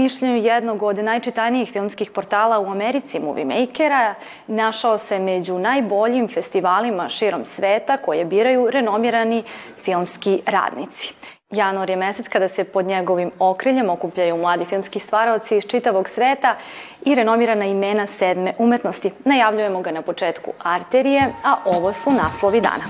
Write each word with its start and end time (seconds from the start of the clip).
Mišljenju 0.00 0.36
jednog 0.36 0.82
od 0.82 0.98
najčitanijih 0.98 1.72
filmskih 1.72 2.10
portala 2.10 2.58
u 2.60 2.70
Americi, 2.70 3.20
Movie 3.20 3.44
Makera, 3.44 4.14
našao 4.46 4.98
se 4.98 5.18
među 5.18 5.58
najboljim 5.58 6.28
festivalima 6.28 7.08
širom 7.08 7.44
sveta 7.44 7.96
koje 7.96 8.24
biraju 8.24 8.70
renomirani 8.70 9.42
filmski 9.84 10.42
radnici. 10.46 11.14
Januar 11.50 11.90
je 11.90 11.96
mesec 11.96 12.28
kada 12.28 12.48
se 12.48 12.64
pod 12.64 12.86
njegovim 12.86 13.30
okriljem 13.38 13.90
okupljaju 13.90 14.36
mladi 14.36 14.64
filmski 14.64 14.98
stvaraoci 14.98 15.56
iz 15.56 15.66
čitavog 15.66 16.08
sveta 16.08 16.56
i 17.04 17.14
renomirana 17.14 17.64
imena 17.64 18.06
sedme 18.06 18.54
umetnosti. 18.58 19.10
Najavljujemo 19.24 19.80
ga 19.80 19.90
na 19.90 20.02
početku 20.02 20.52
Arterije, 20.62 21.26
a 21.44 21.56
ovo 21.64 21.92
su 21.92 22.10
naslovi 22.10 22.60
dana. 22.60 22.84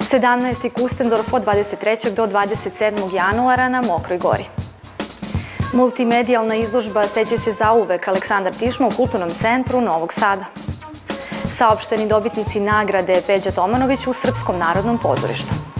17. 0.00 0.70
Kustendorf 0.72 1.32
od 1.32 1.44
23. 1.44 2.14
do 2.14 2.26
27. 2.26 3.14
januara 3.14 3.68
na 3.68 3.82
Mokroj 3.82 4.18
gori. 4.18 4.65
Multimedijalna 5.72 6.54
izložba 6.54 7.08
Seće 7.08 7.38
se 7.38 7.52
zauvek 7.52 8.08
Aleksandar 8.08 8.54
Tišma 8.54 8.86
u 8.86 8.90
Kulturnom 8.90 9.30
centru 9.38 9.80
Novog 9.80 10.12
Sada. 10.12 10.44
Saopšteni 11.48 12.08
dobitnici 12.08 12.60
nagrade 12.60 13.22
Peđa 13.26 13.50
Tomanović 13.50 14.06
u 14.06 14.12
Srpskom 14.12 14.58
narodnom 14.58 14.98
pozorištu. 14.98 15.75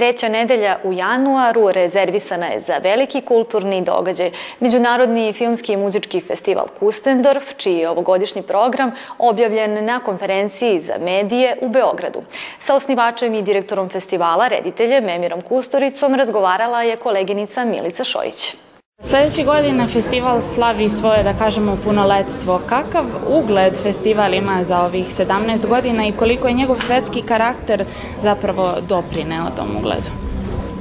Treća 0.00 0.28
nedelja 0.28 0.76
u 0.84 0.92
januaru 0.92 1.72
rezervisana 1.72 2.46
je 2.46 2.60
za 2.60 2.78
veliki 2.78 3.20
kulturni 3.20 3.82
događaj, 3.82 4.30
Međunarodni 4.60 5.32
filmski 5.32 5.72
i 5.72 5.76
muzički 5.76 6.20
festival 6.20 6.66
Kustendorf, 6.78 7.56
čiji 7.56 7.78
je 7.78 7.88
ovogodišnji 7.88 8.42
program 8.42 8.92
objavljen 9.18 9.84
na 9.84 9.98
konferenciji 9.98 10.80
za 10.80 10.94
medije 11.00 11.56
u 11.60 11.68
Beogradu. 11.68 12.22
Sa 12.58 12.74
osnivačem 12.74 13.34
i 13.34 13.42
direktorom 13.42 13.88
festivala, 13.88 14.48
rediteljem 14.48 15.08
Emirom 15.08 15.40
Kustoricom, 15.40 16.14
razgovarala 16.14 16.82
je 16.82 16.96
koleginica 16.96 17.64
Milica 17.64 18.04
Šojić. 18.04 18.56
Sledeće 19.02 19.44
godine 19.44 19.86
festival 19.86 20.40
slavi 20.40 20.88
svoje, 20.88 21.22
da 21.22 21.32
kažemo, 21.32 21.76
punoletstvo. 21.84 22.60
Kakav 22.66 23.04
ugled 23.28 23.74
festival 23.82 24.34
ima 24.34 24.64
za 24.64 24.80
ovih 24.80 25.06
17 25.06 25.68
godina 25.68 26.06
i 26.06 26.12
koliko 26.12 26.48
je 26.48 26.54
njegov 26.54 26.78
svetski 26.78 27.22
karakter 27.22 27.84
zapravo 28.20 28.72
doprineo 28.88 29.50
tom 29.56 29.76
ugledu? 29.76 30.08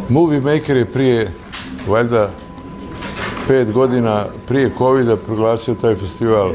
Movie 0.10 0.42
Maker 0.42 0.78
je 0.78 0.86
prije, 0.86 1.34
valjda, 1.88 2.30
pet 3.48 3.72
godina 3.72 4.26
prije 4.48 4.72
covid 4.78 5.08
proglasio 5.26 5.76
taj 5.76 5.96
festival 5.96 6.52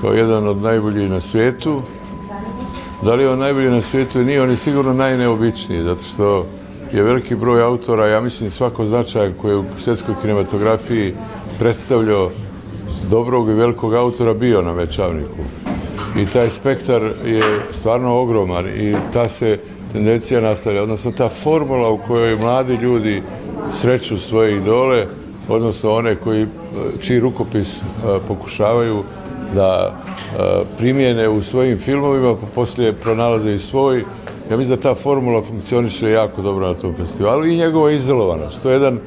kao 0.00 0.12
jedan 0.12 0.48
od 0.48 0.62
najboljih 0.62 1.10
na 1.10 1.20
svijetu. 1.20 1.82
Da 3.02 3.14
li 3.14 3.22
je 3.22 3.30
on 3.30 3.38
najbolji 3.38 3.70
na 3.70 3.82
svijetu? 3.82 4.18
Nije, 4.18 4.42
on 4.42 4.50
je 4.50 4.56
sigurno 4.56 4.92
najneobičniji, 4.92 5.82
zato 5.82 6.02
što 6.02 6.46
je 6.92 7.02
veliki 7.02 7.34
broj 7.34 7.62
autora, 7.62 8.06
ja 8.06 8.20
mislim 8.20 8.50
svako 8.50 8.86
značaj 8.86 9.32
koji 9.40 9.52
je 9.52 9.56
u 9.56 9.64
svjetskoj 9.84 10.14
kinematografiji 10.22 11.14
predstavljao 11.58 12.30
dobrog 13.10 13.48
i 13.48 13.52
velikog 13.52 13.94
autora 13.94 14.34
bio 14.34 14.62
na 14.62 14.72
Večavniku. 14.72 15.38
I 16.18 16.26
taj 16.26 16.50
spektar 16.50 17.02
je 17.24 17.60
stvarno 17.72 18.20
ogroman 18.20 18.66
i 18.66 18.96
ta 19.12 19.28
se 19.28 19.58
tendencija 19.92 20.40
nastavlja, 20.40 20.82
odnosno 20.82 21.12
ta 21.12 21.28
formula 21.28 21.90
u 21.90 21.98
kojoj 21.98 22.36
mladi 22.36 22.74
ljudi 22.74 23.22
sreću 23.74 24.18
svoje 24.18 24.56
idole, 24.56 25.06
odnosno 25.48 25.92
one 25.92 26.16
koji, 26.16 26.46
čiji 27.00 27.20
rukopis 27.20 27.76
e, 27.76 27.80
pokušavaju 28.28 29.02
da 29.54 29.90
e, 29.90 30.42
primijene 30.78 31.28
u 31.28 31.42
svojim 31.42 31.78
filmovima, 31.78 32.34
pa 32.34 32.46
poslije 32.54 32.92
pronalaze 32.92 33.54
i 33.54 33.58
svoj, 33.58 34.04
Ja 34.50 34.56
mislim 34.56 34.76
da 34.76 34.82
ta 34.82 34.94
formula 34.94 35.42
funkcioniše 35.42 36.10
jako 36.10 36.42
dobro 36.42 36.66
na 36.66 36.74
tom 36.74 36.94
festivalu 36.94 37.46
i 37.46 37.56
njegova 37.56 37.90
izolovanost. 37.90 38.62
To 38.62 38.70
je 38.70 38.74
jedan, 38.74 38.98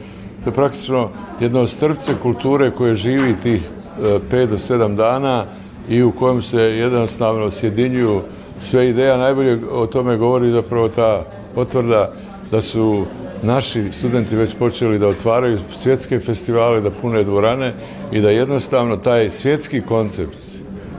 to 0.44 0.50
je 0.50 0.54
praktično 0.54 1.10
jedno 1.40 1.68
strce 1.68 2.14
kulture 2.22 2.72
koje 2.72 2.96
živi 2.96 3.36
tih 3.44 3.62
5 4.00 4.34
e, 4.34 4.46
do 4.46 4.58
7 4.58 4.96
dana 4.96 5.46
i 5.90 6.04
u 6.04 6.12
kojem 6.12 6.42
se 6.42 6.62
jednostavno 6.62 7.52
sjedinjuju 7.52 8.22
sve 8.62 8.90
ideja. 8.90 9.18
Najbolje 9.18 9.60
o 9.72 9.88
tome 9.88 10.18
govori 10.18 10.52
zapravo 10.52 10.90
ta 10.90 11.26
potvrda 11.56 12.14
da 12.52 12.62
su 12.62 13.06
naši 13.42 13.92
studenti 13.92 14.36
već 14.36 14.56
počeli 14.56 15.00
da 15.00 15.08
otvaraju 15.08 15.60
svjetske 15.76 16.20
festivale, 16.20 16.82
da 16.82 16.92
pune 16.92 17.24
dvorane 17.24 17.74
i 18.12 18.22
da 18.22 18.30
jednostavno 18.30 18.98
taj 18.98 19.30
svjetski 19.30 19.82
koncept, 19.82 20.38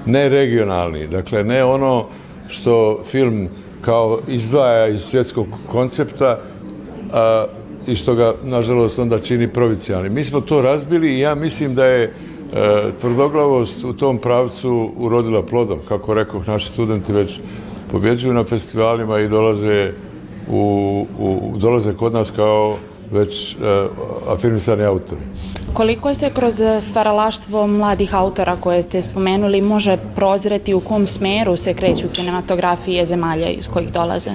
ne 0.06 0.28
regionalni, 0.28 1.06
dakle 1.06 1.44
ne 1.44 1.64
ono 1.64 2.06
što 2.48 3.02
film 3.04 3.48
kao 3.84 4.18
izdvaja 4.28 4.88
iz 4.88 5.00
svjetskog 5.00 5.46
koncepta 5.68 6.38
a, 7.12 7.46
i 7.86 7.96
što 7.96 8.14
ga, 8.14 8.34
nažalost, 8.44 8.98
onda 8.98 9.20
čini 9.20 9.48
provincijalni. 9.48 10.08
Mi 10.08 10.24
smo 10.24 10.40
to 10.40 10.62
razbili 10.62 11.14
i 11.14 11.20
ja 11.20 11.34
mislim 11.34 11.74
da 11.74 11.84
je 11.84 12.02
e, 12.04 12.10
tvrdoglavost 13.00 13.84
u 13.84 13.92
tom 13.92 14.18
pravcu 14.18 14.92
urodila 14.96 15.42
plodom. 15.42 15.78
Kako 15.88 16.14
rekao, 16.14 16.42
naši 16.46 16.68
studenti 16.68 17.12
već 17.12 17.40
pobjeđuju 17.90 18.34
na 18.34 18.44
festivalima 18.44 19.20
i 19.20 19.28
dolaze, 19.28 19.92
u, 20.48 21.06
u, 21.18 21.52
dolaze 21.56 21.94
kod 21.94 22.12
nas 22.12 22.30
kao 22.30 22.76
već 23.12 23.52
e, 23.52 23.56
afirmisani 24.28 24.84
autori. 24.84 25.20
Koliko 25.74 26.14
se 26.14 26.30
kroz 26.30 26.60
stvaralaštvo 26.80 27.66
mladih 27.66 28.14
autora 28.14 28.56
koje 28.56 28.82
ste 28.82 29.02
spomenuli 29.02 29.60
može 29.60 29.96
prozreti 30.16 30.74
u 30.74 30.80
kom 30.80 31.06
smeru 31.06 31.56
se 31.56 31.74
kreću 31.74 32.08
kinematografije 32.12 33.04
zemalja 33.04 33.48
iz 33.48 33.68
kojih 33.68 33.92
dolaze? 33.92 34.30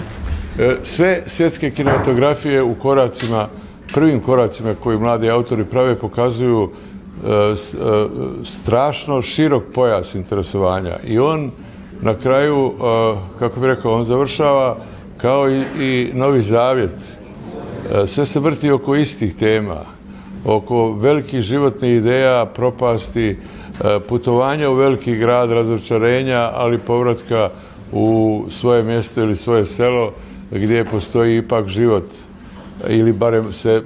E, 0.60 0.76
sve 0.84 1.24
svjetske 1.28 1.72
kinematografije 1.72 2.64
u 2.64 2.76
koracima, 2.76 3.48
prvim 3.94 4.22
koracima 4.22 4.76
koji 4.76 4.98
mladi 4.98 5.30
autori 5.30 5.66
prave 5.66 5.96
pokazuju 5.96 6.72
e, 6.72 7.30
e, 7.30 7.56
strašno 8.46 9.22
širok 9.22 9.64
pojas 9.74 10.16
interesovanja 10.16 10.98
i 11.08 11.20
on 11.20 11.52
na 12.02 12.14
kraju, 12.14 12.74
kako 13.40 13.60
bih 13.60 13.68
rekao, 13.68 13.96
on 13.96 14.06
završava 14.06 14.78
kao 15.18 15.50
i, 15.50 15.64
i 15.80 16.12
Novi 16.14 16.42
Zavjet. 16.42 17.18
Sve 18.08 18.26
se 18.26 18.40
vrti 18.40 18.72
oko 18.72 18.96
istih 18.96 19.36
tema 19.36 19.99
oko 20.46 20.92
velikih 20.92 21.42
životnih 21.42 21.98
ideja, 21.98 22.46
propasti, 22.46 23.30
e, 23.30 23.36
putovanja 24.08 24.70
u 24.70 24.76
veliki 24.76 25.16
grad, 25.16 25.52
razočarenja, 25.52 26.50
ali 26.54 26.78
povratka 26.78 27.50
u 27.92 28.46
svoje 28.50 28.84
mjesto 28.84 29.22
ili 29.22 29.36
svoje 29.36 29.66
selo 29.66 30.14
gdje 30.52 30.86
postoji 30.86 31.38
ipak 31.38 31.68
život 31.68 32.06
ili 32.88 33.14
barem 33.14 33.54
se 33.54 33.72
e, 33.72 33.82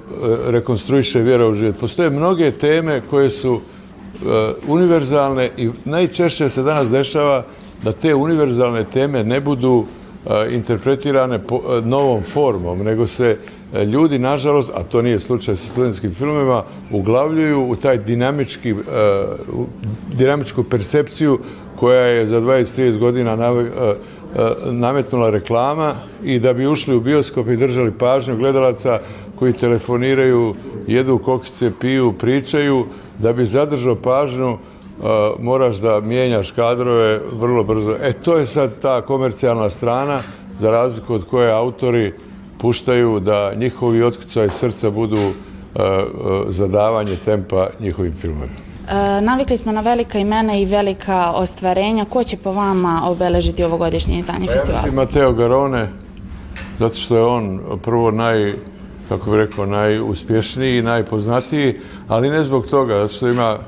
rekonstruiše 0.46 1.20
vjera 1.20 1.48
u 1.48 1.54
život. 1.54 1.76
Postoje 1.80 2.10
mnoge 2.10 2.50
teme 2.50 3.00
koje 3.10 3.30
su 3.30 3.60
e, 3.60 4.52
univerzalne 4.66 5.50
i 5.56 5.70
najčešće 5.84 6.48
se 6.48 6.62
danas 6.62 6.90
dešava 6.90 7.44
da 7.82 7.92
te 7.92 8.14
univerzalne 8.14 8.84
teme 8.84 9.24
ne 9.24 9.40
budu 9.40 9.86
interpretirane 10.50 11.40
novom 11.84 12.22
formom, 12.22 12.78
nego 12.78 13.06
se 13.06 13.36
E, 13.74 13.84
ljudi, 13.84 14.18
nažalost, 14.18 14.70
a 14.74 14.82
to 14.82 15.02
nije 15.02 15.20
slučaj 15.20 15.56
sa 15.56 15.66
studentskim 15.66 16.14
filmima, 16.14 16.62
uglavljuju 16.90 17.66
u 17.68 17.76
taj 17.76 17.98
dinamički, 17.98 18.74
dinamičku 20.12 20.64
percepciju 20.64 21.38
koja 21.76 22.00
je 22.00 22.26
za 22.26 22.40
20-30 22.40 22.98
godina 22.98 23.36
nametnula 24.70 25.30
reklama 25.30 25.92
i 26.24 26.38
da 26.38 26.52
bi 26.52 26.66
ušli 26.66 26.96
u 26.96 27.00
bioskop 27.00 27.48
i 27.48 27.56
držali 27.56 27.92
pažnju 27.98 28.36
gledalaca 28.36 29.00
koji 29.36 29.52
telefoniraju, 29.52 30.54
jedu 30.86 31.18
kokice, 31.18 31.72
piju, 31.80 32.12
pričaju, 32.12 32.86
da 33.18 33.32
bi 33.32 33.46
zadržao 33.46 33.96
pažnju 33.96 34.58
moraš 35.38 35.76
da 35.76 36.00
mijenjaš 36.00 36.50
kadrove 36.50 37.20
vrlo 37.32 37.64
brzo. 37.64 37.96
E, 38.02 38.12
to 38.12 38.36
je 38.36 38.46
sad 38.46 38.80
ta 38.82 39.00
komercijalna 39.00 39.70
strana, 39.70 40.22
za 40.58 40.70
razliku 40.70 41.14
od 41.14 41.24
koje 41.24 41.52
autori 41.52 42.12
puštaju 42.58 43.20
da 43.20 43.54
njihovi 43.54 44.02
otkucaj 44.02 44.50
srca 44.50 44.90
budu 44.90 45.16
uh, 45.16 45.24
uh, 45.24 45.34
zadavanje 46.48 47.16
tempa 47.24 47.66
njihovim 47.80 48.12
filmovima. 48.12 48.64
E, 48.88 49.20
navikli 49.20 49.56
smo 49.56 49.72
na 49.72 49.80
velika 49.80 50.18
imena 50.18 50.56
i 50.56 50.64
velika 50.64 51.32
ostvarenja. 51.32 52.04
Ko 52.04 52.24
će 52.24 52.36
po 52.36 52.52
vama 52.52 53.02
obeležiti 53.04 53.64
ovogodišnje 53.64 54.18
izdanje 54.18 54.46
festivala? 54.46 54.86
Ja 54.86 54.92
Mateo 54.92 55.32
Garone, 55.32 55.88
zato 56.78 56.94
što 56.94 57.16
je 57.16 57.24
on 57.24 57.60
prvo 57.82 58.10
naj, 58.10 58.54
kako 59.08 59.30
bih 59.30 59.38
rekao, 59.38 59.66
najuspješniji 59.66 60.78
i 60.78 60.82
najpoznatiji, 60.82 61.74
ali 62.08 62.30
ne 62.30 62.44
zbog 62.44 62.66
toga, 62.66 62.94
zato 62.94 63.14
što 63.14 63.28
ima 63.28 63.58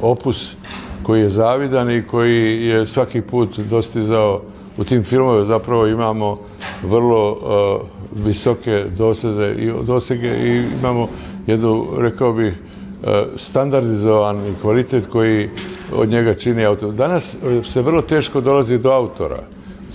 opus 0.00 0.56
koji 1.02 1.20
je 1.20 1.30
zavidan 1.30 1.90
i 1.90 2.02
koji 2.02 2.66
je 2.66 2.86
svaki 2.86 3.20
put 3.20 3.58
dostizao 3.58 4.42
u 4.78 4.84
tim 4.84 5.04
filmovima 5.04 5.46
zapravo 5.46 5.86
imamo 5.86 6.38
vrlo 6.82 7.32
uh, 7.32 8.24
visoke 8.24 8.84
doseze 8.98 9.54
i 9.58 9.72
dosege 9.86 10.28
i 10.28 10.62
imamo 10.80 11.08
jednu, 11.46 11.86
rekao 11.98 12.32
bih, 12.32 12.54
uh, 12.54 13.08
standardizovan 13.36 14.54
kvalitet 14.62 15.04
koji 15.12 15.48
od 15.92 16.08
njega 16.08 16.34
čini 16.34 16.64
autor. 16.64 16.92
Danas 16.92 17.36
se 17.62 17.82
vrlo 17.82 18.02
teško 18.02 18.40
dolazi 18.40 18.78
do 18.78 18.90
autora, 18.90 19.42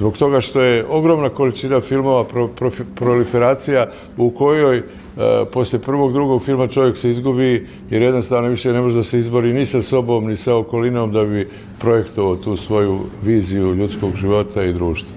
Zbog 0.02 0.18
toga 0.18 0.42
što 0.42 0.62
je 0.62 0.86
ogromna 0.90 1.30
količina 1.30 1.82
filmova, 1.82 2.24
pro, 2.24 2.48
pro, 2.48 2.72
proliferacija 2.96 3.86
u 4.18 4.30
kojoj 4.30 4.78
e, 4.78 4.84
posle 5.54 5.80
prvog, 5.80 6.14
drugog 6.14 6.44
filma 6.44 6.68
čovjek 6.68 6.98
se 6.98 7.12
izgubi 7.12 7.68
jer 7.90 8.02
jednostavno 8.02 8.50
više 8.50 8.74
ne 8.74 8.82
može 8.82 8.96
da 8.96 9.04
se 9.04 9.20
izbori 9.20 9.54
ni 9.54 9.66
sa 9.66 9.82
sobom, 9.82 10.28
ni 10.28 10.38
sa 10.38 10.56
okolinom 10.56 11.12
da 11.12 11.26
bi 11.26 11.50
projektovao 11.80 12.36
tu 12.36 12.58
svoju 12.58 13.00
viziju 13.24 13.76
ljudskog 13.76 14.16
života 14.16 14.64
i 14.64 14.74
društva. 14.74 15.12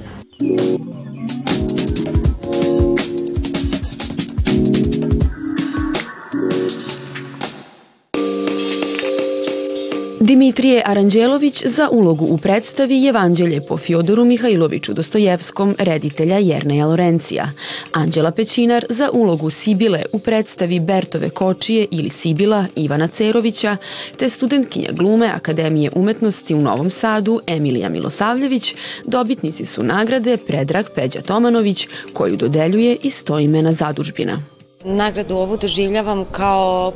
Dimitrije 10.25 10.83
Aranđelović 10.85 11.65
za 11.67 11.89
ulogu 11.93 12.25
u 12.25 12.39
predstavi 12.39 13.07
Evanđelje 13.07 13.61
po 13.69 13.77
Fjodoru 13.77 14.25
Mihajloviću 14.25 14.95
Dostojevskom 14.95 15.75
reditelja 15.79 16.39
Jerneja 16.39 16.87
Lorencija. 16.87 17.53
Anđela 17.93 18.31
Pećinar 18.31 18.85
za 18.89 19.11
ulogu 19.13 19.51
Sibile 19.51 20.03
u 20.13 20.19
predstavi 20.19 20.81
Bertove 20.81 21.31
Kočije 21.31 21.87
ili 21.91 22.09
Sibila 22.09 22.67
Ivana 22.77 23.09
Cerovića, 23.09 23.77
te 24.17 24.29
studentkinja 24.29 24.89
glume 24.93 25.27
Akademije 25.27 25.91
umetnosti 25.95 26.55
u 26.55 26.61
Novom 26.61 26.91
Sadu 26.91 27.41
Emilija 27.47 27.89
Milosavljević, 27.89 28.75
dobitnici 29.07 29.65
su 29.65 29.83
nagrade 29.83 30.37
Predrag 30.37 30.87
Peđa 30.95 31.21
Tomanović, 31.21 31.89
koju 32.13 32.37
dodeljuje 32.37 32.97
istoimena 33.03 33.73
zadužbina. 33.73 34.54
Nagradu 34.85 35.37
ovu 35.37 35.57
doživljavam 35.57 36.25
kao 36.25 36.93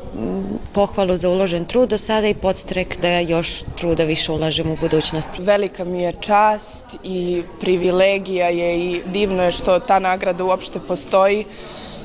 pohvalu 0.73 1.17
za 1.17 1.29
uložen 1.29 1.65
trud 1.65 1.89
do 1.89 1.99
sada 1.99 2.29
i 2.29 2.35
podstrek 2.35 3.01
da 3.01 3.09
još 3.09 3.63
truda 3.77 4.05
više 4.05 4.33
ulažem 4.33 4.71
u 4.71 4.77
budućnosti. 4.81 5.43
Velika 5.43 5.85
mi 5.85 6.03
je 6.03 6.13
čast 6.13 6.85
i 7.05 7.43
privilegija 7.61 8.49
je 8.49 8.79
i 8.79 9.01
divno 9.07 9.43
je 9.43 9.53
što 9.53 9.79
ta 9.79 9.99
nagrada 9.99 10.45
uopšte 10.45 10.81
postoji 10.89 11.45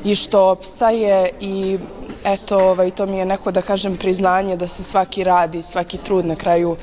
i 0.06 0.16
što 0.16 0.50
opstaje 0.50 1.30
i 1.40 1.78
eto, 2.24 2.58
ovaj, 2.58 2.92
to 2.92 3.06
mi 3.06 3.18
je 3.18 3.26
neko 3.26 3.52
da 3.52 3.62
kažem 3.62 3.98
priznanje 3.98 4.56
da 4.56 4.68
se 4.68 4.84
svaki 4.84 5.24
radi, 5.24 5.62
svaki 5.62 5.98
trud 5.98 6.26
na 6.26 6.36
kraju 6.36 6.76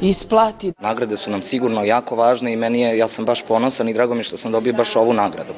isplati. 0.00 0.72
Nagrade 0.80 1.16
su 1.16 1.30
nam 1.30 1.42
sigurno 1.42 1.84
jako 1.84 2.16
važne 2.16 2.52
i 2.52 2.56
meni 2.56 2.80
je, 2.80 2.98
ja 2.98 3.08
sam 3.08 3.24
baš 3.24 3.42
ponosan 3.42 3.88
i 3.88 3.94
drago 3.94 4.14
mi 4.14 4.22
što 4.22 4.36
sam 4.36 4.52
dobio 4.52 4.72
baš 4.72 4.96
ovu 4.96 5.12
nagradu. 5.12 5.52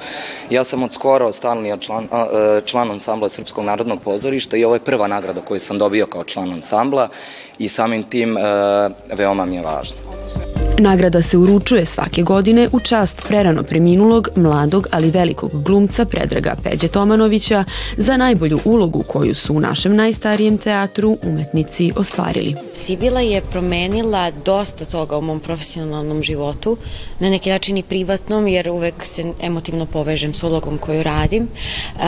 Ja 0.51 0.65
sam 0.65 0.83
od 0.83 0.93
skoro 0.93 1.33
stalni 1.33 1.81
član, 1.81 2.05
e, 2.05 2.61
član 2.65 2.91
ansambla 2.91 3.29
Srpskog 3.29 3.65
narodnog 3.65 4.01
pozorišta 4.01 4.57
i 4.57 4.65
ovo 4.65 4.75
je 4.75 4.81
prva 4.81 5.07
nagrada 5.07 5.41
koju 5.41 5.61
sam 5.61 5.79
dobio 5.79 6.07
kao 6.07 6.25
član 6.25 6.53
ansambla 6.53 7.09
i 7.59 7.69
samim 7.69 8.03
tim 8.03 8.37
e, 8.37 8.41
veoma 9.15 9.45
mi 9.45 9.57
je 9.57 9.63
važno. 9.63 9.99
Nagrada 10.81 11.23
se 11.23 11.39
uručuje 11.39 11.87
svake 11.87 12.23
godine 12.23 12.69
u 12.73 12.81
čast 12.81 13.23
prerano 13.29 13.63
preminulog, 13.63 14.29
mladog, 14.37 14.87
ali 14.91 15.11
velikog 15.11 15.63
glumca 15.63 16.05
Predraga 16.05 16.55
Peđe 16.65 16.89
Tomanovića 16.89 17.65
za 17.97 18.17
najbolju 18.17 18.61
ulogu 18.65 19.03
koju 19.03 19.35
su 19.35 19.55
u 19.55 19.61
našem 19.61 19.97
najstarijem 19.97 20.59
teatru 20.59 21.19
umetnici 21.23 21.93
ostvarili. 21.97 22.55
Sibila 22.73 23.21
je 23.21 23.41
promenila 23.41 24.31
dosta 24.45 24.85
toga 24.85 25.19
u 25.19 25.21
mom 25.21 25.41
profesionalnom 25.41 26.23
životu, 26.23 26.77
na 27.21 27.31
neki 27.31 27.51
način 27.51 27.77
i 27.77 27.83
privatnom, 27.83 28.49
jer 28.49 28.71
uvek 28.71 28.95
se 29.05 29.33
emotivno 29.43 29.87
povežem 29.87 30.35
s 30.35 30.43
ulogom 30.43 30.79
koju 30.79 31.03
radim. 31.03 31.49
Uh, 31.95 32.03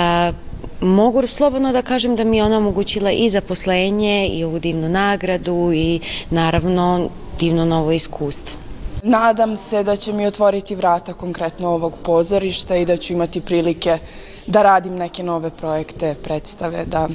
mogu 0.80 1.26
slobodno 1.26 1.72
da 1.72 1.82
kažem 1.82 2.16
da 2.16 2.24
mi 2.24 2.36
je 2.36 2.44
ona 2.44 2.56
omogućila 2.56 3.10
i 3.10 3.28
zaposlenje 3.28 4.28
i 4.28 4.44
ovu 4.44 4.58
divnu 4.58 4.88
nagradu 4.88 5.72
i 5.74 6.00
naravno 6.30 7.10
divno 7.40 7.64
novo 7.64 7.92
iskustvo. 7.92 8.58
Nadam 9.02 9.56
se 9.56 9.82
da 9.82 9.96
će 9.96 10.12
mi 10.12 10.26
otvoriti 10.26 10.74
vrata 10.74 11.12
konkretno 11.12 11.68
ovog 11.68 11.94
pozorišta 12.02 12.76
i 12.76 12.84
da 12.84 12.96
ću 12.96 13.12
imati 13.12 13.40
prilike 13.40 13.98
da 14.46 14.62
radim 14.62 14.96
neke 14.96 15.22
nove 15.22 15.50
projekte, 15.50 16.14
predstave, 16.22 16.84
da 16.84 17.08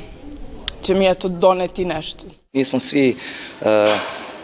će 0.81 0.94
mi 0.94 1.10
eto 1.10 1.27
doneti 1.27 1.86
nešto. 1.86 2.25
Mi 2.54 2.63
smo 2.63 2.80
svi 2.80 3.16
uh, 3.62 3.68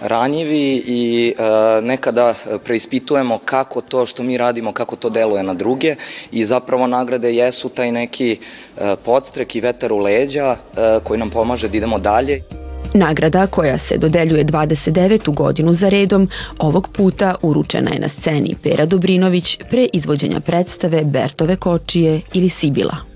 ranjivi 0.01 0.83
i 0.85 1.33
uh, 1.37 1.83
nekada 1.83 2.33
preispitujemo 2.63 3.39
kako 3.45 3.81
to 3.81 4.05
što 4.05 4.23
mi 4.23 4.37
radimo, 4.37 4.73
kako 4.73 4.95
to 4.95 5.09
deluje 5.09 5.43
na 5.43 5.53
druge 5.53 5.95
i 6.31 6.45
zapravo 6.45 6.87
nagrade 6.87 7.35
jesu 7.35 7.69
taj 7.69 7.91
neki 7.91 8.37
uh, 8.39 8.81
podstrek 9.05 9.55
i 9.55 9.61
vetar 9.61 9.93
u 9.93 9.97
leđa 9.97 10.51
uh, 10.51 11.03
koji 11.03 11.19
nam 11.19 11.29
pomaže 11.29 11.69
da 11.69 11.77
idemo 11.77 11.99
dalje. 11.99 12.60
Nagrada 12.93 13.47
koja 13.47 13.77
se 13.77 13.97
dodeljuje 13.97 14.45
29. 14.45 15.33
godinu 15.33 15.73
za 15.73 15.89
redom, 15.89 16.29
ovog 16.59 16.87
puta 16.93 17.35
uručena 17.41 17.91
je 17.91 17.99
na 17.99 18.07
sceni 18.07 18.55
Pera 18.63 18.85
Dobrinović 18.85 19.57
pre 19.69 19.87
izvođenja 19.93 20.39
predstave 20.39 21.03
Bertove 21.03 21.55
kočije 21.55 22.21
ili 22.33 22.49
Sibila. 22.49 23.10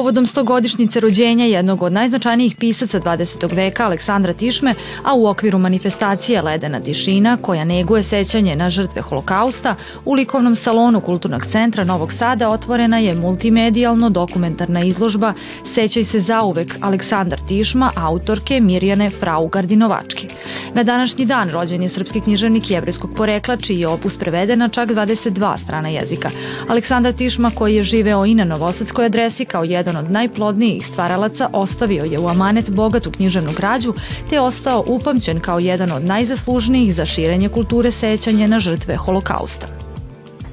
Povodom 0.00 0.26
stogodišnjice 0.26 1.00
rođenja 1.00 1.44
jednog 1.44 1.82
od 1.82 1.92
najznačajnijih 1.92 2.56
pisaca 2.56 3.00
20. 3.00 3.54
veka 3.54 3.84
Aleksandra 3.84 4.32
Tišme, 4.32 4.74
a 5.04 5.14
u 5.14 5.26
okviru 5.26 5.58
manifestacije 5.58 6.42
Ledena 6.42 6.80
tišina, 6.80 7.36
koja 7.36 7.64
neguje 7.64 8.02
sećanje 8.02 8.56
na 8.56 8.70
žrtve 8.70 9.02
holokausta, 9.02 9.74
u 10.04 10.14
likovnom 10.14 10.56
salonu 10.56 11.00
Kulturnog 11.00 11.46
centra 11.46 11.84
Novog 11.84 12.12
Sada 12.12 12.48
otvorena 12.48 12.98
je 12.98 13.14
multimedijalno 13.14 14.10
dokumentarna 14.10 14.82
izložba 14.84 15.32
Sećaj 15.64 16.04
se 16.04 16.20
zauvek 16.20 16.76
Aleksandar 16.80 17.40
Tišma, 17.48 17.90
autorke 17.96 18.60
Mirjane 18.60 19.10
Frau 19.10 19.48
Gardinovački. 19.48 20.28
Na 20.74 20.82
današnji 20.82 21.26
dan 21.26 21.50
rođen 21.50 21.82
je 21.82 21.88
srpski 21.88 22.20
književnik 22.20 22.70
jevreskog 22.70 23.10
porekla, 23.16 23.56
čiji 23.56 23.80
je 23.80 23.88
opus 23.88 24.16
preveden 24.18 24.58
na 24.58 24.68
čak 24.68 24.88
22 24.88 25.58
strana 25.58 25.88
jezika. 25.88 26.30
Aleksandar 26.68 27.12
Tišma, 27.12 27.50
koji 27.54 27.74
je 27.74 27.82
živeo 27.82 28.26
i 28.26 28.34
na 28.34 28.44
Novosadskoj 28.44 29.06
adresi 29.06 29.44
kao 29.44 29.64
jedan 29.64 29.89
od 29.96 30.10
najplodnijih 30.10 30.86
stvaralaca, 30.86 31.48
ostavio 31.52 32.04
je 32.04 32.18
u 32.18 32.28
amanet 32.28 32.70
bogatu 32.70 33.10
književnu 33.10 33.50
građu, 33.56 33.94
te 34.30 34.40
ostao 34.40 34.84
upamćen 34.86 35.40
kao 35.40 35.58
jedan 35.58 35.92
od 35.92 36.04
najzaslužnijih 36.04 36.94
za 36.94 37.06
širenje 37.06 37.48
kulture 37.48 37.90
sećanja 37.90 38.46
na 38.46 38.60
žrtve 38.60 38.96
holokausta. 38.96 39.89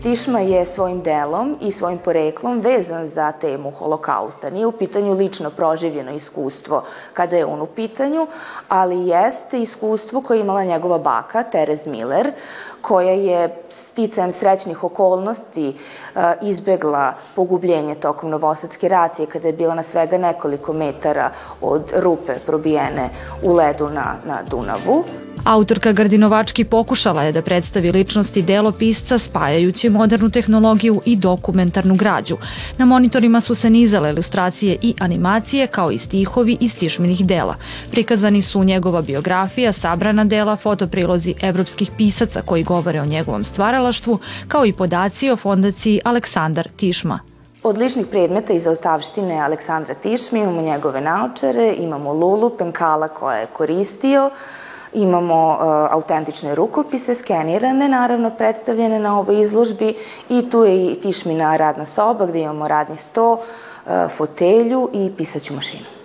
Tišma 0.08 0.40
je 0.40 0.66
svojim 0.66 1.02
delom 1.02 1.58
i 1.62 1.72
svojim 1.72 1.98
poreklom 2.00 2.60
vezan 2.60 3.08
za 3.08 3.32
temu 3.32 3.72
holokausta. 3.72 4.50
Nije 4.50 4.66
u 4.66 4.72
pitanju 4.72 5.14
lično 5.14 5.50
proživljeno 5.50 6.12
iskustvo 6.12 6.84
kada 7.14 7.36
je 7.36 7.46
on 7.46 7.62
u 7.62 7.66
pitanju, 7.66 8.28
ali 8.68 9.08
jeste 9.08 9.62
iskustvo 9.62 10.22
koje 10.22 10.38
je 10.38 10.42
imala 10.42 10.64
njegova 10.64 10.98
baka, 10.98 11.44
Terez 11.44 11.88
Miller, 11.88 12.32
koja 12.82 13.12
je 13.12 13.56
sticajem 13.70 14.32
srećnih 14.32 14.84
okolnosti 14.84 15.76
izbegla 16.42 17.14
pogubljenje 17.36 17.96
tokom 17.96 18.30
Novosadske 18.30 18.88
racije 18.88 19.26
kada 19.26 19.48
je 19.48 19.54
bila 19.54 19.76
na 19.76 19.84
svega 19.84 20.18
nekoliko 20.18 20.74
metara 20.74 21.32
od 21.62 21.94
rupe 21.96 22.34
probijene 22.46 23.10
u 23.44 23.54
ledu 23.54 23.90
na, 23.90 24.16
na 24.26 24.40
Dunavu. 24.50 25.04
Autorka 25.48 25.92
Gardinovački 25.92 26.64
pokušala 26.64 27.24
je 27.24 27.32
da 27.32 27.42
predstavi 27.42 27.92
ličnost 27.92 28.38
i 28.38 28.42
delo 28.42 28.72
pisca 28.72 29.18
spajajući 29.18 29.90
modernu 29.90 30.30
tehnologiju 30.30 31.02
i 31.06 31.16
dokumentarnu 31.16 31.96
građu. 31.96 32.38
Na 32.78 32.86
monitorima 32.86 33.42
su 33.42 33.56
se 33.56 33.70
nizale 33.70 34.10
ilustracije 34.10 34.78
i 34.82 34.94
animacije 35.00 35.68
kao 35.68 35.92
i 35.92 35.98
stihovi 35.98 36.58
iz 36.62 36.76
tišminih 36.76 37.26
dela. 37.26 37.56
Prikazani 37.92 38.42
su 38.42 38.64
njegova 38.64 39.02
biografija, 39.02 39.72
sabrana 39.72 40.26
dela, 40.26 40.56
fotoprilozi 40.56 41.34
evropskih 41.42 41.92
pisaca 41.98 42.42
koji 42.42 42.64
govore 42.64 43.02
o 43.02 43.06
njegovom 43.06 43.46
stvaralaštvu, 43.46 44.20
kao 44.48 44.66
i 44.66 44.74
podaci 44.74 45.30
o 45.30 45.36
fondaciji 45.36 46.00
Aleksandar 46.04 46.68
Tišma. 46.76 47.20
Od 47.64 47.78
ličnih 47.78 48.06
predmeta 48.08 48.54
iz 48.54 48.68
ostavštine 48.68 49.40
Aleksandra 49.40 49.94
Tišma 49.94 50.38
imamo 50.38 50.62
njegove 50.62 51.02
naočare, 51.02 51.76
imamo 51.78 52.14
lulu, 52.14 52.50
penkala 52.58 53.08
koja 53.08 53.38
je 53.38 53.48
koristio, 53.54 54.32
Imamo 54.94 55.48
uh, 55.50 55.94
autentične 55.94 56.56
rukopise, 56.56 57.16
skenirane, 57.16 57.90
naravno 57.90 58.30
predstavljene 58.30 59.00
na 59.00 59.20
ovoj 59.20 59.42
izložbi 59.42 59.96
i 60.30 60.50
tu 60.50 60.64
je 60.64 60.86
i 60.86 60.96
Tišmina 60.96 61.58
radna 61.58 61.86
soba 61.86 62.26
gde 62.26 62.40
imamo 62.40 62.68
radni 62.68 62.98
sto, 62.98 63.34
uh, 63.34 64.12
fotelju 64.12 64.90
i 64.94 65.12
pisaću 65.18 65.54
mašinu. 65.54 65.98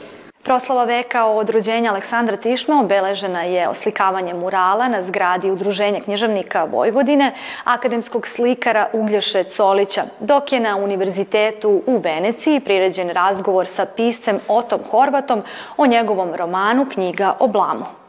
Proslava 0.45 0.85
veka 0.85 1.27
od 1.27 1.51
rođenja 1.51 1.91
Aleksandra 1.91 2.37
Tišma 2.37 2.81
obeležena 2.81 3.43
je 3.43 3.69
oslikavanjem 3.69 4.39
murala 4.39 4.89
na 4.89 5.03
zgradi 5.03 5.51
Udruženja 5.51 6.01
književnika 6.01 6.65
Vojvodine, 6.65 7.33
akademskog 7.65 8.27
slikara 8.27 8.89
Uglješe 8.93 9.45
Colića, 9.45 10.03
dok 10.21 10.53
je 10.53 10.61
na 10.61 10.77
univerzitetu 10.77 11.83
u 11.87 11.99
Veneciji 11.99 12.61
priređen 12.61 13.11
razgovor 13.11 13.67
sa 13.67 13.87
piscem 13.87 14.41
Otom 14.49 14.81
Horvatom 14.91 15.43
o 15.77 15.87
njegovom 15.87 16.35
romanu 16.35 16.87
Knjiga 16.93 17.37
o 17.39 17.47
blamu. 17.47 18.01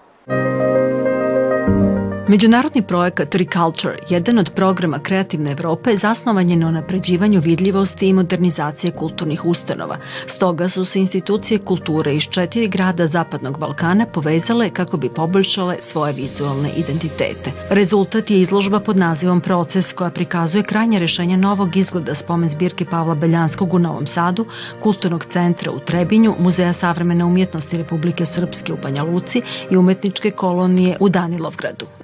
Međunarodni 2.33 2.81
projekat 2.81 3.35
Reculture, 3.35 3.97
jedan 4.09 4.39
od 4.39 4.51
programa 4.55 4.99
Kreativne 4.99 5.51
Evrope, 5.51 5.97
zasnovan 5.97 6.49
je 6.49 6.55
na 6.55 6.71
napređivanju 6.71 7.39
vidljivosti 7.39 8.07
i 8.07 8.13
modernizacije 8.13 8.91
kulturnih 8.91 9.45
ustanova. 9.45 9.97
Stoga 10.25 10.69
su 10.69 10.85
se 10.85 10.99
institucije 10.99 11.59
kulture 11.59 12.15
iz 12.15 12.23
četiri 12.23 12.67
grada 12.67 13.07
Zapadnog 13.07 13.59
Balkana 13.59 14.05
povezale 14.05 14.69
kako 14.69 14.97
bi 14.97 15.09
poboljšale 15.09 15.77
svoje 15.79 16.13
vizualne 16.13 16.71
identitete. 16.77 17.51
Rezultat 17.69 18.31
je 18.31 18.41
izložba 18.41 18.79
pod 18.79 18.97
nazivom 18.97 19.41
Proces 19.41 19.93
koja 19.93 20.09
prikazuje 20.09 20.63
krajnje 20.63 20.99
rešenja 20.99 21.37
novog 21.37 21.77
izgleda 21.77 22.15
spomen 22.15 22.49
zbirke 22.49 22.85
Pavla 22.85 23.15
Beljanskog 23.15 23.73
u 23.73 23.79
Novom 23.79 24.07
Sadu, 24.07 24.45
Kulturnog 24.79 25.25
centra 25.25 25.71
u 25.71 25.79
Trebinju, 25.79 26.35
Muzeja 26.39 26.73
savremene 26.73 27.25
umjetnosti 27.25 27.77
Republike 27.77 28.25
Srpske 28.25 28.73
u 28.73 28.77
Banja 28.83 29.03
Luci 29.03 29.41
i 29.71 29.77
umetničke 29.77 30.31
kolonije 30.31 30.97
u 30.99 31.09
Danilovgradu. 31.09 32.02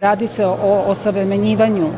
Radi 0.00 0.26
se 0.26 0.46
o 0.46 0.82
osavremenjivanju 0.86 1.86
e, 1.86 1.90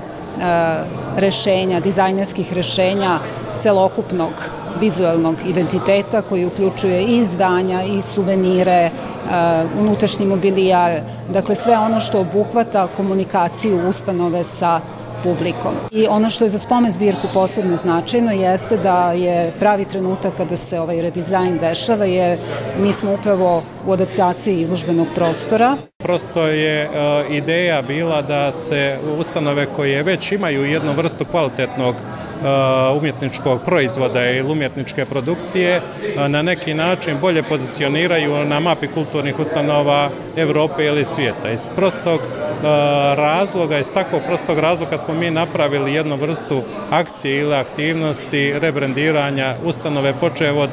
rešenja, 1.16 1.80
dizajnerskih 1.80 2.52
rešenja 2.52 3.18
celokupnog 3.58 4.32
vizualnog 4.80 5.34
identiteta 5.46 6.22
koji 6.22 6.46
uključuje 6.46 7.02
i 7.02 7.16
izdanja 7.16 7.82
i 7.82 8.02
suvenire, 8.02 8.72
e, 8.72 8.90
unutrašnji 9.80 10.26
mobilijar, 10.26 11.00
dakle 11.32 11.54
sve 11.54 11.78
ono 11.78 12.00
što 12.00 12.20
obuhvata 12.20 12.88
komunikaciju 12.96 13.88
ustanove 13.88 14.44
sa 14.44 14.80
publikom. 15.22 15.74
I 15.90 16.06
ono 16.06 16.30
što 16.30 16.44
je 16.44 16.50
za 16.50 16.58
spomen 16.58 16.92
zbirku 16.92 17.28
posebno 17.34 17.76
značajno 17.76 18.32
jeste 18.32 18.76
da 18.76 19.12
je 19.12 19.52
pravi 19.58 19.84
trenutak 19.84 20.32
kada 20.36 20.56
se 20.56 20.80
ovaj 20.80 21.02
redizajn 21.02 21.58
dešava 21.58 22.04
jer 22.04 22.38
mi 22.78 22.92
smo 22.92 23.14
upravo 23.14 23.62
u 23.86 23.92
adaptaciji 23.92 24.60
izložbenog 24.60 25.06
prostora. 25.14 25.89
Prosto 26.02 26.46
je 26.46 26.82
e, 26.82 26.88
ideja 27.30 27.82
bila 27.82 28.22
da 28.22 28.52
se 28.52 28.98
ustanove 29.18 29.66
koje 29.76 30.02
već 30.02 30.32
imaju 30.32 30.64
jednu 30.64 30.92
vrstu 30.92 31.24
kvalitetnog 31.24 31.94
e, 31.94 32.48
umjetničkog 32.98 33.60
proizvoda 33.66 34.30
ili 34.30 34.52
umjetničke 34.52 35.04
produkcije 35.04 35.76
e, 35.76 36.28
na 36.28 36.42
neki 36.42 36.74
način 36.74 37.18
bolje 37.20 37.42
pozicioniraju 37.42 38.44
na 38.44 38.60
mapi 38.60 38.86
kulturnih 38.86 39.38
ustanova 39.38 40.10
Evrope 40.36 40.84
ili 40.84 41.04
svijeta. 41.04 41.50
Iz 41.50 41.66
prostog 41.76 42.20
razloga, 43.16 43.78
iz 43.78 43.86
takvog 43.94 44.22
prostog 44.26 44.58
razloga 44.58 44.98
smo 44.98 45.14
mi 45.14 45.30
napravili 45.30 45.94
jednu 45.94 46.16
vrstu 46.16 46.62
akcije 46.90 47.40
ili 47.40 47.54
aktivnosti 47.54 48.52
rebrendiranja 48.58 49.54
ustanove 49.64 50.14
počev 50.20 50.58
od 50.58 50.70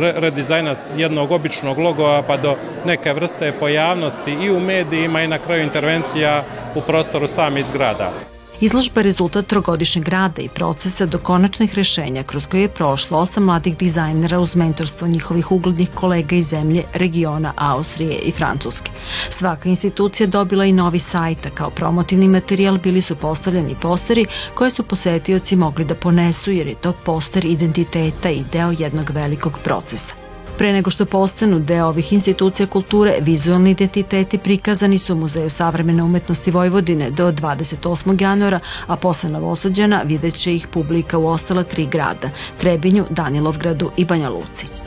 redizajna 0.00 0.74
jednog 0.96 1.30
običnog 1.30 1.78
logova 1.78 2.22
pa 2.22 2.36
do 2.36 2.56
neke 2.84 3.12
vrste 3.12 3.52
pojavnosti 3.60 4.36
i 4.44 4.50
u 4.50 4.60
medijima 4.60 5.22
i 5.22 5.28
na 5.28 5.38
kraju 5.38 5.62
intervencija 5.62 6.44
u 6.74 6.80
prostoru 6.80 7.26
samih 7.28 7.66
zgrada. 7.66 8.12
Izložba 8.60 9.00
je 9.00 9.04
rezultat 9.04 9.46
trogodišnjeg 9.46 10.08
rada 10.08 10.42
i 10.42 10.48
procesa 10.48 11.06
do 11.06 11.18
konačnih 11.18 11.74
rešenja 11.74 12.22
kroz 12.22 12.46
koje 12.46 12.60
je 12.60 12.68
prošlo 12.68 13.18
osam 13.18 13.44
mladih 13.44 13.76
dizajnera 13.76 14.38
uz 14.38 14.56
mentorstvo 14.56 15.08
njihovih 15.08 15.52
uglednih 15.52 15.90
kolega 15.94 16.36
iz 16.36 16.46
zemlje, 16.46 16.84
regiona 16.94 17.52
Austrije 17.56 18.18
i 18.18 18.32
Francuske. 18.32 18.90
Svaka 19.30 19.68
institucija 19.68 20.26
dobila 20.26 20.64
i 20.64 20.72
novi 20.72 20.98
sajt, 20.98 21.46
a 21.46 21.50
kao 21.50 21.70
promotivni 21.70 22.28
materijal 22.28 22.78
bili 22.78 23.02
su 23.02 23.16
postavljeni 23.16 23.76
posteri 23.82 24.26
koje 24.54 24.70
su 24.70 24.82
posetioci 24.82 25.56
mogli 25.56 25.84
da 25.84 25.94
ponesu 25.94 26.50
jer 26.50 26.66
je 26.66 26.74
to 26.74 26.92
poster 26.92 27.44
identiteta 27.44 28.30
i 28.30 28.44
deo 28.52 28.74
jednog 28.78 29.10
velikog 29.10 29.58
procesa. 29.64 30.23
Pre 30.58 30.72
nego 30.72 30.90
što 30.90 31.04
postanu 31.04 31.58
deo 31.58 31.86
ovih 31.86 32.12
institucija 32.12 32.66
kulture, 32.66 33.16
vizualni 33.20 33.70
identiteti 33.70 34.38
prikazani 34.38 34.98
su 34.98 35.12
u 35.12 35.16
Muzeju 35.16 35.50
savremene 35.50 36.02
umetnosti 36.02 36.50
Vojvodine 36.50 37.10
do 37.10 37.32
28. 37.32 38.22
januara, 38.22 38.60
a 38.86 38.96
posle 38.96 39.30
Novosađana 39.30 40.02
videće 40.04 40.54
ih 40.54 40.66
publika 40.68 41.18
u 41.18 41.26
ostala 41.26 41.62
tri 41.62 41.86
grada, 41.86 42.30
Trebinju, 42.60 43.04
Danilovgradu 43.10 43.90
i 43.96 44.04
Banja 44.04 44.28
Luci. 44.30 44.83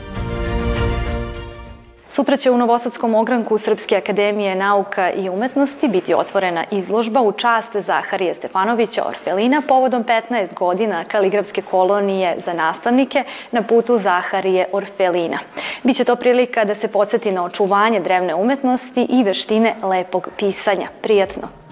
Sutra 2.18 2.36
će 2.36 2.50
u 2.50 2.58
Novosadskom 2.58 3.14
ogranku 3.14 3.58
Srpske 3.58 3.96
akademije 3.96 4.54
nauka 4.54 5.10
i 5.10 5.28
umetnosti 5.28 5.88
biti 5.88 6.14
otvorena 6.14 6.64
izložba 6.70 7.20
u 7.20 7.32
čast 7.32 7.76
Zaharije 7.76 8.34
Stefanovića 8.34 9.04
Orfelina 9.08 9.62
povodom 9.68 10.04
15 10.04 10.54
godina 10.54 11.04
kaligrafske 11.04 11.62
kolonije 11.62 12.36
za 12.44 12.52
nastavnike 12.52 13.24
na 13.50 13.62
putu 13.62 13.98
Zaharije 13.98 14.66
Orfelina. 14.72 15.38
Biće 15.82 16.04
to 16.04 16.16
prilika 16.16 16.64
da 16.64 16.74
se 16.74 16.88
podsjeti 16.88 17.32
na 17.32 17.44
očuvanje 17.44 18.00
drevne 18.00 18.34
umetnosti 18.34 19.06
i 19.10 19.22
veštine 19.22 19.74
lepog 19.82 20.28
pisanja. 20.36 20.88
Prijatno! 21.02 21.67